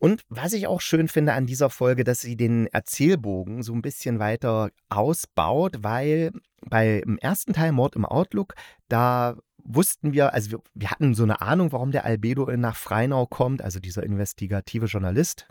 Und 0.00 0.22
was 0.30 0.54
ich 0.54 0.66
auch 0.66 0.80
schön 0.80 1.08
finde 1.08 1.34
an 1.34 1.44
dieser 1.44 1.68
Folge, 1.68 2.04
dass 2.04 2.22
sie 2.22 2.34
den 2.34 2.66
Erzählbogen 2.68 3.62
so 3.62 3.74
ein 3.74 3.82
bisschen 3.82 4.18
weiter 4.18 4.70
ausbaut, 4.88 5.76
weil 5.80 6.32
beim 6.68 7.18
ersten 7.18 7.52
Teil 7.52 7.72
Mord 7.72 7.96
im 7.96 8.04
Outlook, 8.04 8.54
da 8.88 9.36
wussten 9.64 10.12
wir, 10.12 10.32
also 10.32 10.50
wir, 10.50 10.58
wir, 10.74 10.90
hatten 10.90 11.14
so 11.14 11.22
eine 11.22 11.40
Ahnung, 11.40 11.72
warum 11.72 11.92
der 11.92 12.04
Albedo 12.04 12.50
nach 12.56 12.76
Freinau 12.76 13.26
kommt, 13.26 13.62
also 13.62 13.80
dieser 13.80 14.02
investigative 14.02 14.86
Journalist. 14.86 15.46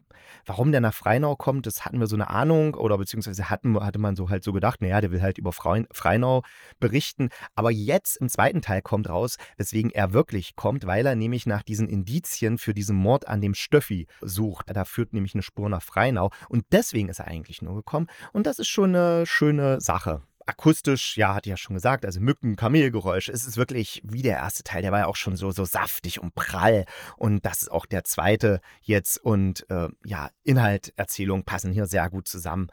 Warum 0.46 0.72
der 0.72 0.82
nach 0.82 0.94
Freinau 0.94 1.36
kommt, 1.36 1.66
das 1.66 1.86
hatten 1.86 2.00
wir 2.00 2.08
so 2.08 2.16
eine 2.16 2.30
Ahnung 2.30 2.76
oder 2.76 2.98
beziehungsweise 2.98 3.50
hatten, 3.50 3.80
hatte 3.80 4.00
man 4.00 4.16
so 4.16 4.30
halt 4.30 4.44
so 4.44 4.54
gedacht, 4.54 4.82
naja, 4.82 5.02
der 5.02 5.12
will 5.12 5.22
halt 5.22 5.38
über 5.38 5.52
Freinau 5.52 6.44
berichten. 6.80 7.30
Aber 7.56 7.72
jetzt 7.72 8.18
im 8.18 8.30
zweiten 8.30 8.62
Teil 8.62 8.82
kommt 8.82 9.10
raus, 9.10 9.38
weswegen 9.58 9.92
er 9.92 10.14
wirklich 10.14 10.56
kommt, 10.56 10.86
weil 10.86 11.06
er 11.06 11.16
nämlich 11.16 11.46
nach 11.46 11.64
diesen 11.64 11.90
Indizien 11.90 12.58
für 12.58 12.74
diesen 12.74 12.96
Mord 12.96 13.28
an 13.28 13.42
dem 13.42 13.56
Stöffi 13.56 14.08
sucht. 14.22 14.68
Da 14.72 14.86
führt 14.86 15.14
nämlich 15.14 15.34
eine 15.34 15.44
Spur 15.44 15.70
nach 15.70 15.82
Freinau 15.82 16.30
und 16.48 16.66
deswegen 16.72 17.10
ist 17.10 17.20
er 17.20 17.28
eigentlich 17.28 17.62
nur 17.62 17.76
gekommen. 17.76 18.08
Und 18.34 18.46
das 18.46 18.60
ist 18.60 18.68
schon 18.68 18.96
eine 18.96 19.26
schöne 19.26 19.82
Sache 19.82 20.22
akustisch, 20.50 21.16
ja, 21.16 21.38
ich 21.42 21.46
ja 21.46 21.58
schon 21.58 21.76
gesagt, 21.76 22.06
also 22.06 22.20
Mücken, 22.20 22.56
Kamelgeräusch. 22.56 23.30
Es 23.30 23.46
ist 23.46 23.56
wirklich 23.56 24.02
wie 24.04 24.24
der 24.24 24.38
erste 24.38 24.64
Teil, 24.64 24.82
der 24.82 24.92
war 24.92 25.00
ja 25.00 25.06
auch 25.06 25.16
schon 25.16 25.38
so, 25.38 25.52
so 25.52 25.64
saftig 25.64 26.20
und 26.22 26.34
prall. 26.34 26.86
Und 27.18 27.46
das 27.46 27.62
ist 27.62 27.72
auch 27.72 27.86
der 27.86 28.04
zweite 28.04 28.60
jetzt. 28.82 29.24
Und 29.24 29.70
äh, 29.70 29.90
ja, 30.04 30.30
Inhalt, 30.44 30.92
Erzählung 30.98 31.44
passen 31.44 31.72
hier 31.72 31.86
sehr 31.86 32.10
gut 32.10 32.28
zusammen. 32.28 32.68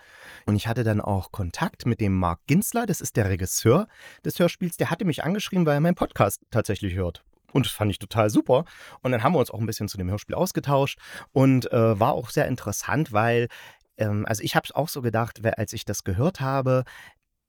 Und 0.47 0.57
ich 0.57 0.67
hatte 0.67 0.85
dann 0.85 1.03
auch 1.03 1.33
Kontakt 1.33 1.85
mit 1.85 2.01
dem 2.01 2.15
Marc 2.17 2.41
Ginsler, 2.47 2.87
das 2.87 3.01
ist 3.01 3.17
der 3.17 3.29
Regisseur 3.29 3.89
des 4.25 4.39
Hörspiels. 4.39 4.79
Der 4.79 4.91
hatte 4.91 5.05
mich 5.05 5.23
angeschrieben, 5.23 5.67
weil 5.67 5.75
er 5.75 5.81
meinen 5.81 5.95
Podcast 5.95 6.41
tatsächlich 6.51 6.95
hört. 6.95 7.23
Und 7.53 7.67
das 7.67 7.73
fand 7.73 7.91
ich 7.91 7.99
total 7.99 8.31
super. 8.31 8.65
Und 9.03 9.13
dann 9.13 9.23
haben 9.23 9.35
wir 9.35 9.39
uns 9.39 9.51
auch 9.51 9.61
ein 9.61 9.67
bisschen 9.67 9.89
zu 9.89 9.99
dem 9.99 10.11
Hörspiel 10.11 10.35
ausgetauscht 10.35 10.99
und 11.33 11.71
äh, 11.73 12.01
war 12.01 12.13
auch 12.13 12.31
sehr 12.31 12.49
interessant, 12.49 13.13
weil 13.13 13.49
ähm, 13.99 14.25
also 14.27 14.43
ich 14.43 14.57
habe 14.57 14.65
es 14.65 14.73
auch 14.73 14.89
so 14.89 15.03
gedacht, 15.03 15.41
als 15.45 15.73
ich 15.73 15.85
das 15.85 16.05
gehört 16.05 16.41
habe, 16.41 16.85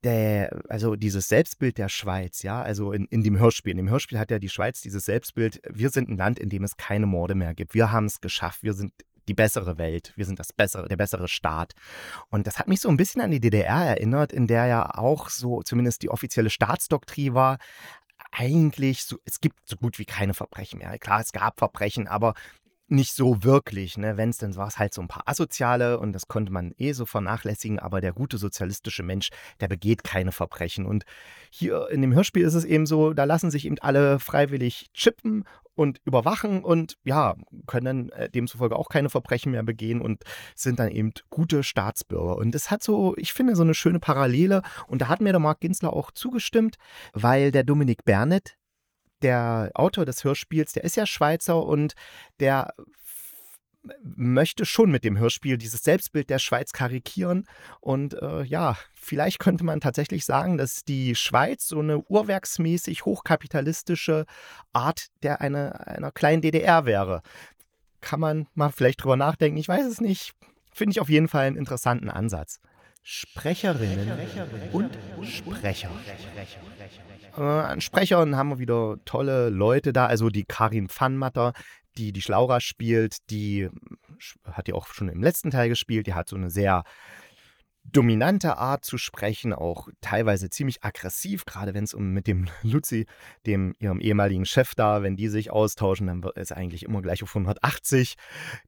der, 0.04 0.60
also 0.68 0.96
dieses 0.96 1.28
Selbstbild 1.28 1.78
der 1.78 1.88
Schweiz, 1.88 2.42
ja, 2.42 2.62
also 2.62 2.92
in, 2.92 3.06
in 3.06 3.22
dem 3.22 3.38
Hörspiel. 3.38 3.72
In 3.72 3.78
dem 3.78 3.90
Hörspiel 3.90 4.18
hat 4.18 4.30
ja 4.30 4.38
die 4.38 4.48
Schweiz 4.48 4.80
dieses 4.80 5.04
Selbstbild, 5.04 5.60
wir 5.68 5.90
sind 5.90 6.08
ein 6.08 6.16
Land, 6.16 6.38
in 6.38 6.48
dem 6.48 6.64
es 6.64 6.76
keine 6.76 7.06
Morde 7.06 7.34
mehr 7.34 7.54
gibt. 7.54 7.74
Wir 7.74 7.90
haben 7.90 8.06
es 8.06 8.20
geschafft, 8.20 8.62
wir 8.62 8.74
sind 8.74 8.92
die 9.28 9.34
bessere 9.34 9.76
Welt, 9.76 10.12
wir 10.16 10.24
sind 10.24 10.38
das 10.38 10.52
bessere, 10.52 10.88
der 10.88 10.96
bessere 10.96 11.28
Staat. 11.28 11.74
Und 12.30 12.46
das 12.46 12.58
hat 12.58 12.68
mich 12.68 12.80
so 12.80 12.88
ein 12.88 12.96
bisschen 12.96 13.20
an 13.20 13.30
die 13.30 13.40
DDR 13.40 13.84
erinnert, 13.84 14.32
in 14.32 14.46
der 14.46 14.66
ja 14.66 14.94
auch 14.94 15.28
so 15.28 15.62
zumindest 15.62 16.02
die 16.02 16.10
offizielle 16.10 16.50
Staatsdoktrin 16.50 17.34
war, 17.34 17.58
eigentlich 18.30 19.04
so, 19.04 19.18
es 19.24 19.40
gibt 19.40 19.68
so 19.68 19.76
gut 19.76 19.98
wie 19.98 20.04
keine 20.04 20.34
Verbrechen 20.34 20.78
mehr. 20.78 20.98
Klar, 20.98 21.20
es 21.20 21.32
gab 21.32 21.58
Verbrechen, 21.58 22.08
aber 22.08 22.34
nicht 22.88 23.14
so 23.14 23.44
wirklich. 23.44 23.98
Ne? 23.98 24.16
Wenn 24.16 24.30
es 24.30 24.38
dann 24.38 24.56
war 24.56 24.66
es 24.66 24.78
halt 24.78 24.94
so 24.94 25.02
ein 25.02 25.08
paar 25.08 25.24
Asoziale 25.26 26.00
und 26.00 26.12
das 26.12 26.26
konnte 26.26 26.52
man 26.52 26.72
eh 26.78 26.92
so 26.92 27.06
vernachlässigen, 27.06 27.78
aber 27.78 28.00
der 28.00 28.12
gute 28.12 28.38
sozialistische 28.38 29.02
Mensch, 29.02 29.28
der 29.60 29.68
begeht 29.68 30.04
keine 30.04 30.32
Verbrechen. 30.32 30.86
Und 30.86 31.04
hier 31.50 31.88
in 31.90 32.00
dem 32.00 32.14
Hörspiel 32.14 32.44
ist 32.44 32.54
es 32.54 32.64
eben 32.64 32.86
so, 32.86 33.12
da 33.12 33.24
lassen 33.24 33.50
sich 33.50 33.66
eben 33.66 33.78
alle 33.80 34.18
freiwillig 34.18 34.86
chippen 34.94 35.44
und 35.78 36.00
überwachen 36.04 36.64
und 36.64 36.98
ja, 37.04 37.36
können 37.66 38.10
äh, 38.10 38.28
demzufolge 38.28 38.74
auch 38.74 38.88
keine 38.88 39.10
Verbrechen 39.10 39.52
mehr 39.52 39.62
begehen 39.62 40.00
und 40.00 40.24
sind 40.56 40.80
dann 40.80 40.90
eben 40.90 41.12
gute 41.30 41.62
Staatsbürger. 41.62 42.36
Und 42.36 42.52
das 42.52 42.70
hat 42.70 42.82
so, 42.82 43.14
ich 43.16 43.32
finde, 43.32 43.54
so 43.54 43.62
eine 43.62 43.74
schöne 43.74 44.00
Parallele. 44.00 44.62
Und 44.88 45.02
da 45.02 45.08
hat 45.08 45.20
mir 45.20 45.30
der 45.30 45.38
Marc 45.38 45.60
Ginsler 45.60 45.92
auch 45.92 46.10
zugestimmt, 46.10 46.76
weil 47.12 47.52
der 47.52 47.62
Dominik 47.62 48.04
Bernet, 48.04 48.57
der 49.22 49.70
Autor 49.74 50.04
des 50.04 50.24
Hörspiels, 50.24 50.72
der 50.72 50.84
ist 50.84 50.96
ja 50.96 51.06
Schweizer 51.06 51.64
und 51.64 51.94
der 52.40 52.74
möchte 54.02 54.64
schon 54.66 54.90
mit 54.90 55.04
dem 55.04 55.18
Hörspiel 55.18 55.58
dieses 55.58 55.82
Selbstbild 55.82 56.30
der 56.30 56.38
Schweiz 56.38 56.72
karikieren. 56.72 57.46
Und 57.80 58.14
äh, 58.14 58.42
ja, 58.42 58.76
vielleicht 58.94 59.38
könnte 59.38 59.64
man 59.64 59.80
tatsächlich 59.80 60.24
sagen, 60.24 60.58
dass 60.58 60.84
die 60.84 61.14
Schweiz 61.14 61.66
so 61.68 61.78
eine 61.80 62.00
urwerksmäßig 62.00 63.04
hochkapitalistische 63.04 64.26
Art 64.72 65.06
der 65.22 65.40
eine, 65.40 65.86
einer 65.86 66.12
kleinen 66.12 66.42
DDR 66.42 66.84
wäre. 66.84 67.22
Kann 68.00 68.20
man 68.20 68.46
mal 68.54 68.70
vielleicht 68.70 69.02
drüber 69.02 69.16
nachdenken, 69.16 69.58
ich 69.58 69.68
weiß 69.68 69.86
es 69.86 70.00
nicht. 70.00 70.32
Finde 70.72 70.92
ich 70.92 71.00
auf 71.00 71.08
jeden 71.08 71.28
Fall 71.28 71.46
einen 71.46 71.56
interessanten 71.56 72.10
Ansatz. 72.10 72.60
Sprecherinnen 73.10 74.06
und 74.70 74.90
Sprecher. 75.22 75.88
Äh, 77.38 77.40
an 77.40 77.80
Sprechern 77.80 78.36
haben 78.36 78.50
wir 78.50 78.58
wieder 78.58 78.98
tolle 79.06 79.48
Leute 79.48 79.94
da. 79.94 80.04
Also 80.04 80.28
die 80.28 80.44
Karin 80.44 80.90
Pfannmatter, 80.90 81.54
die 81.96 82.12
die 82.12 82.20
Schlaura 82.20 82.60
spielt, 82.60 83.30
die 83.30 83.70
hat 84.44 84.68
ja 84.68 84.74
auch 84.74 84.88
schon 84.88 85.08
im 85.08 85.22
letzten 85.22 85.50
Teil 85.50 85.70
gespielt. 85.70 86.06
Die 86.06 86.12
hat 86.12 86.28
so 86.28 86.36
eine 86.36 86.50
sehr 86.50 86.84
dominante 87.92 88.56
Art 88.58 88.84
zu 88.84 88.98
sprechen, 88.98 89.52
auch 89.52 89.88
teilweise 90.00 90.50
ziemlich 90.50 90.84
aggressiv, 90.84 91.44
gerade 91.44 91.74
wenn 91.74 91.84
es 91.84 91.94
um 91.94 92.12
mit 92.12 92.26
dem 92.26 92.46
Luzi, 92.62 93.06
dem 93.46 93.74
ihrem 93.78 94.00
ehemaligen 94.00 94.44
Chef 94.44 94.74
da, 94.74 95.02
wenn 95.02 95.16
die 95.16 95.28
sich 95.28 95.50
austauschen, 95.50 96.06
dann 96.06 96.22
wird 96.22 96.36
es 96.36 96.52
eigentlich 96.52 96.84
immer 96.84 97.02
gleich 97.02 97.22
auf 97.22 97.34
180. 97.34 98.14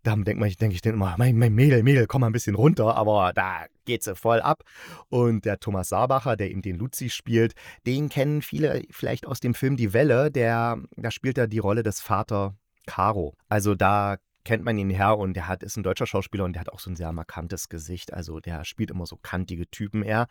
Da 0.02 0.16
denke 0.16 0.46
ich, 0.46 0.56
denke 0.56 0.74
ich 0.74 0.82
dann 0.82 0.94
immer, 0.94 1.14
mein, 1.18 1.36
mein 1.36 1.54
Mädel, 1.54 1.82
Mädel, 1.82 2.06
komm 2.06 2.22
mal 2.22 2.28
ein 2.28 2.32
bisschen 2.32 2.54
runter, 2.54 2.96
aber 2.96 3.32
da 3.34 3.66
geht 3.84 4.02
sie 4.02 4.14
voll 4.14 4.40
ab. 4.40 4.62
Und 5.08 5.44
der 5.44 5.58
Thomas 5.58 5.88
Saarbacher, 5.88 6.36
der 6.36 6.50
eben 6.50 6.62
den 6.62 6.76
Luzi 6.76 7.10
spielt, 7.10 7.54
den 7.86 8.08
kennen 8.08 8.42
viele 8.42 8.82
vielleicht 8.90 9.26
aus 9.26 9.40
dem 9.40 9.54
Film 9.54 9.76
Die 9.76 9.92
Welle, 9.92 10.30
der, 10.30 10.78
da 10.96 11.10
spielt 11.10 11.38
er 11.38 11.46
die 11.46 11.58
Rolle 11.58 11.82
des 11.82 12.00
Vater 12.00 12.54
Caro. 12.86 13.36
Also 13.48 13.74
da 13.74 14.16
kennt 14.50 14.64
man 14.64 14.76
ihn 14.78 14.90
her 14.90 15.16
und 15.16 15.34
der 15.34 15.46
hat, 15.46 15.62
ist 15.62 15.76
ein 15.76 15.84
deutscher 15.84 16.08
Schauspieler 16.08 16.42
und 16.42 16.54
der 16.54 16.60
hat 16.62 16.72
auch 16.72 16.80
so 16.80 16.90
ein 16.90 16.96
sehr 16.96 17.12
markantes 17.12 17.68
Gesicht. 17.68 18.12
Also 18.12 18.40
der 18.40 18.64
spielt 18.64 18.90
immer 18.90 19.06
so 19.06 19.16
kantige 19.16 19.70
Typen 19.70 20.02
eher. 20.02 20.26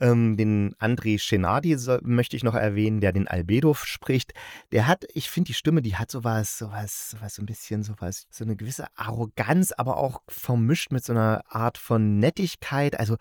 Ähm, 0.00 0.38
den 0.38 0.74
André 0.76 1.18
Schenardi 1.18 1.76
möchte 2.00 2.36
ich 2.38 2.42
noch 2.42 2.54
erwähnen, 2.54 3.02
der 3.02 3.12
den 3.12 3.28
Albedo 3.28 3.74
spricht. 3.74 4.32
Der 4.72 4.86
hat, 4.86 5.04
ich 5.12 5.28
finde 5.28 5.48
die 5.48 5.54
Stimme, 5.54 5.82
die 5.82 5.96
hat 5.96 6.10
sowas, 6.10 6.56
sowas, 6.56 7.10
sowas 7.10 7.34
so 7.34 7.42
ein 7.42 7.46
bisschen 7.46 7.82
sowas, 7.82 8.26
so 8.30 8.44
eine 8.44 8.56
gewisse 8.56 8.86
Arroganz, 8.96 9.72
aber 9.72 9.98
auch 9.98 10.22
vermischt 10.26 10.90
mit 10.90 11.04
so 11.04 11.12
einer 11.12 11.42
Art 11.46 11.76
von 11.76 12.18
Nettigkeit. 12.18 12.98
Also 12.98 13.18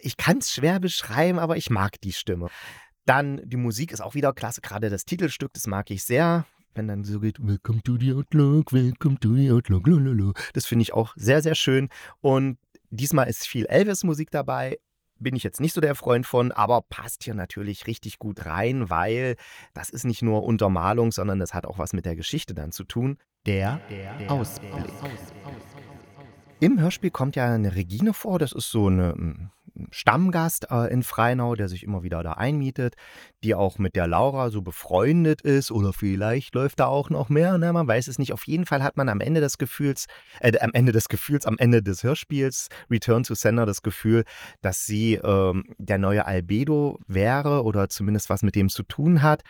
ich 0.00 0.16
kann 0.16 0.38
es 0.38 0.54
schwer 0.54 0.78
beschreiben, 0.78 1.40
aber 1.40 1.56
ich 1.56 1.70
mag 1.70 2.00
die 2.02 2.12
Stimme. 2.12 2.50
Dann 3.04 3.40
die 3.44 3.56
Musik 3.56 3.90
ist 3.90 4.00
auch 4.00 4.14
wieder 4.14 4.32
klasse, 4.32 4.60
gerade 4.60 4.90
das 4.90 5.06
Titelstück, 5.06 5.52
das 5.54 5.66
mag 5.66 5.90
ich 5.90 6.04
sehr 6.04 6.46
wenn 6.74 6.88
dann 6.88 7.04
so 7.04 7.20
geht, 7.20 7.38
Welcome 7.40 7.82
to 7.82 7.96
the 7.98 8.12
Outlook, 8.12 8.72
Welcome 8.72 9.18
to 9.20 9.34
the 9.34 9.50
Outlook, 9.50 9.86
lololo. 9.86 10.32
Das 10.52 10.66
finde 10.66 10.82
ich 10.82 10.92
auch 10.92 11.14
sehr, 11.16 11.42
sehr 11.42 11.54
schön. 11.54 11.88
Und 12.20 12.58
diesmal 12.90 13.28
ist 13.28 13.46
viel 13.46 13.66
Elvis-Musik 13.66 14.30
dabei. 14.30 14.78
Bin 15.18 15.36
ich 15.36 15.44
jetzt 15.44 15.60
nicht 15.60 15.72
so 15.72 15.80
der 15.80 15.94
Freund 15.94 16.26
von, 16.26 16.50
aber 16.52 16.82
passt 16.82 17.24
hier 17.24 17.34
natürlich 17.34 17.86
richtig 17.86 18.18
gut 18.18 18.46
rein, 18.46 18.90
weil 18.90 19.36
das 19.72 19.90
ist 19.90 20.04
nicht 20.04 20.22
nur 20.22 20.42
Untermalung, 20.42 21.12
sondern 21.12 21.38
das 21.38 21.54
hat 21.54 21.66
auch 21.66 21.78
was 21.78 21.92
mit 21.92 22.04
der 22.04 22.16
Geschichte 22.16 22.52
dann 22.52 22.72
zu 22.72 22.84
tun. 22.84 23.18
Der, 23.46 23.80
der 23.90 24.30
Ausblick. 24.30 24.72
Ausblick. 24.72 25.84
Im 26.60 26.80
Hörspiel 26.80 27.10
kommt 27.10 27.36
ja 27.36 27.52
eine 27.52 27.74
Regine 27.74 28.14
vor, 28.14 28.38
das 28.38 28.52
ist 28.52 28.70
so 28.70 28.86
eine 28.86 29.12
hm, 29.12 29.50
Stammgast 29.90 30.70
äh, 30.70 30.92
in 30.92 31.02
Freinau, 31.02 31.54
der 31.54 31.68
sich 31.68 31.82
immer 31.82 32.02
wieder 32.02 32.22
da 32.22 32.32
einmietet, 32.32 32.94
die 33.42 33.54
auch 33.54 33.78
mit 33.78 33.96
der 33.96 34.06
Laura 34.06 34.50
so 34.50 34.62
befreundet 34.62 35.42
ist 35.42 35.70
oder 35.70 35.92
vielleicht 35.92 36.54
läuft 36.54 36.80
da 36.80 36.86
auch 36.86 37.10
noch 37.10 37.28
mehr, 37.28 37.58
ne? 37.58 37.72
man 37.72 37.88
weiß 37.88 38.08
es 38.08 38.18
nicht. 38.18 38.32
Auf 38.32 38.46
jeden 38.46 38.66
Fall 38.66 38.82
hat 38.82 38.96
man 38.96 39.08
am 39.08 39.20
Ende 39.20 39.40
des 39.40 39.58
Gefühls, 39.58 40.06
äh, 40.40 40.58
am 40.60 40.72
Ende 40.72 40.92
des 40.92 41.08
Gefühls, 41.08 41.46
am 41.46 41.58
Ende 41.58 41.82
des 41.82 42.02
Hörspiels 42.02 42.68
Return 42.90 43.24
to 43.24 43.34
Sender 43.34 43.66
das 43.66 43.82
Gefühl, 43.82 44.24
dass 44.62 44.86
sie 44.86 45.14
ähm, 45.14 45.64
der 45.78 45.98
neue 45.98 46.26
Albedo 46.26 47.00
wäre 47.06 47.64
oder 47.64 47.88
zumindest 47.88 48.30
was 48.30 48.42
mit 48.42 48.54
dem 48.54 48.68
zu 48.68 48.82
tun 48.82 49.22
hat. 49.22 49.42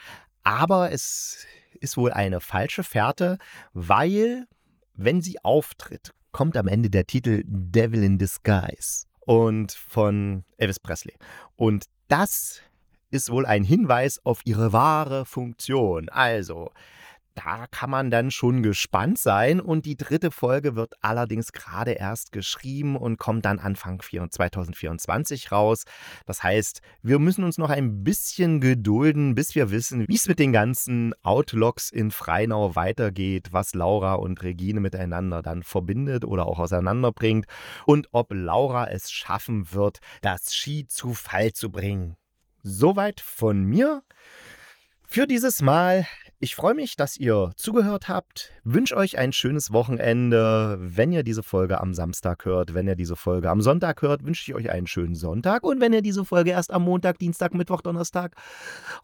Aber 0.43 0.93
es 0.93 1.47
ist 1.81 1.97
wohl 1.97 2.13
eine 2.13 2.41
falsche 2.41 2.83
Fährte, 2.83 3.39
weil 3.73 4.47
wenn 4.95 5.23
sie 5.23 5.43
auftritt, 5.43 6.13
kommt 6.33 6.57
am 6.57 6.69
Ende 6.69 6.91
der 6.91 7.07
Titel 7.07 7.43
Devil 7.47 8.03
in 8.03 8.19
Disguise 8.19 9.07
und 9.27 9.73
von 9.73 10.45
Elvis 10.57 10.81
Presley. 10.81 11.15
Und 11.57 11.87
das 12.09 12.61
ist 13.11 13.31
wohl 13.31 13.47
ein 13.47 13.65
Hinweis 13.65 14.21
auf 14.25 14.41
ihre 14.45 14.73
wahre 14.73 15.25
Funktion. 15.25 16.09
Also, 16.09 16.73
da 17.35 17.67
kann 17.71 17.91
man 17.91 18.11
dann 18.11 18.31
schon 18.31 18.63
gespannt 18.63 19.19
sein. 19.19 19.61
Und 19.61 19.87
die 19.87 19.97
dritte 19.97 20.31
Folge 20.31 20.77
wird 20.77 20.95
allerdings 21.01 21.53
gerade 21.53 21.93
erst 21.93 22.33
geschrieben 22.33 22.97
und 22.97 23.19
kommt 23.19 23.45
dann 23.45 23.59
Anfang 23.59 24.01
2024 24.01 25.53
raus. 25.53 25.85
Das 26.27 26.43
heißt, 26.43 26.81
wir 27.03 27.19
müssen 27.19 27.45
uns 27.45 27.59
noch 27.59 27.71
ein 27.71 28.05
bisschen 28.05 28.61
gedulden, 28.61 29.35
bis 29.35 29.55
wir 29.55 29.71
wissen, 29.71 30.07
wie 30.09 30.15
es 30.15 30.29
mit 30.29 30.39
den 30.39 30.53
ganzen 30.53 31.15
Outlocks 31.23 31.91
in 31.91 32.11
Freinau 32.11 32.75
weitergeht, 32.77 33.49
was 33.53 33.75
Laura 33.75 34.15
und 34.15 34.43
Regine 34.43 34.81
miteinander 34.81 35.43
dann 35.43 35.63
verbindet 35.63 36.25
oder 36.25 36.47
auch 36.47 36.59
auseinanderbringt 36.59 37.47
und 37.87 38.09
ob 38.13 38.33
Laura 38.33 38.89
es 38.89 39.11
schaffen 39.11 39.73
wird, 39.73 39.99
das 40.23 40.55
Ski 40.55 40.87
zu 40.87 41.15
Fall 41.15 41.53
zu 41.53 41.71
bringen. 41.71 42.17
Soweit 42.63 43.21
von 43.21 43.65
mir. 43.65 44.03
Für 45.07 45.27
dieses 45.27 45.63
Mal 45.63 46.07
Ich 46.45 46.57
freue 46.57 46.75
mich, 46.75 46.97
dass 46.97 47.17
ihr 47.17 47.53
zugehört 47.57 48.09
habt. 48.09 48.53
Wünsche 48.65 48.99
euch 48.99 49.17
ein 49.17 49.33
schönes 49.33 49.73
Wochenende. 49.73 50.77
Wenn 50.79 51.11
ihr 51.11 51.23
diese 51.23 51.43
Folge 51.43 51.81
am 51.81 51.95
Samstag 51.95 52.45
hört, 52.45 52.75
wenn 52.75 52.87
ihr 52.87 52.97
diese 52.97 53.17
Folge 53.17 53.49
am 53.49 53.63
Sonntag 53.63 54.03
hört, 54.03 54.27
wünsche 54.27 54.51
ich 54.51 54.55
euch 54.55 54.71
einen 54.71 54.87
schönen 54.87 55.15
Sonntag. 55.15 55.65
Und 55.65 55.81
wenn 55.81 55.95
ihr 55.95 56.03
diese 56.03 56.23
Folge 56.27 56.51
erst 56.51 56.71
am 56.71 56.83
Montag, 56.83 57.19
Dienstag, 57.19 57.55
Mittwoch, 57.55 57.81
Donnerstag 57.81 58.37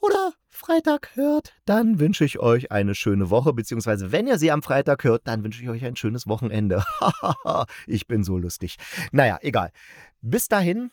oder 0.00 0.34
Freitag 0.50 1.16
hört, 1.16 1.54
dann 1.64 1.98
wünsche 1.98 2.26
ich 2.26 2.40
euch 2.40 2.72
eine 2.72 2.94
schöne 2.94 3.30
Woche. 3.30 3.54
Beziehungsweise 3.54 4.12
wenn 4.12 4.26
ihr 4.26 4.36
sie 4.36 4.50
am 4.50 4.62
Freitag 4.62 5.02
hört, 5.04 5.26
dann 5.26 5.42
wünsche 5.42 5.62
ich 5.62 5.70
euch 5.70 5.86
ein 5.86 5.96
schönes 5.96 6.26
Wochenende. 6.26 6.84
ich 7.86 8.06
bin 8.06 8.22
so 8.22 8.36
lustig. 8.36 8.76
Naja, 9.12 9.38
egal. 9.40 9.72
Bis 10.20 10.48
dahin, 10.48 10.90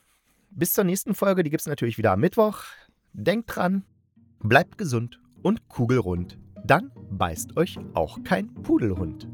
bis 0.48 0.72
zur 0.72 0.84
nächsten 0.84 1.14
Folge. 1.14 1.42
Die 1.42 1.50
gibt 1.50 1.60
es 1.60 1.66
natürlich 1.66 1.98
wieder 1.98 2.12
am 2.12 2.20
Mittwoch. 2.20 2.62
Denkt 3.12 3.54
dran, 3.54 3.84
bleibt 4.40 4.78
gesund 4.78 5.20
und 5.42 5.68
kugelrund. 5.68 6.38
Dann 6.64 6.90
beißt 7.10 7.56
euch 7.56 7.78
auch 7.94 8.22
kein 8.24 8.52
Pudelhund. 8.54 9.28